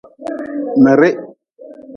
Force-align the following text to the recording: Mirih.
Mirih. 0.83 1.15